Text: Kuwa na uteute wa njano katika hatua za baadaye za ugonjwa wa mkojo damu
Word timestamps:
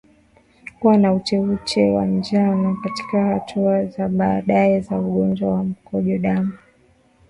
Kuwa 0.79 0.97
na 0.97 1.13
uteute 1.13 1.91
wa 1.91 2.05
njano 2.05 2.77
katika 2.83 3.25
hatua 3.25 3.85
za 3.85 4.07
baadaye 4.07 4.79
za 4.81 4.97
ugonjwa 4.99 5.51
wa 5.53 5.63
mkojo 5.63 6.17
damu 6.17 6.53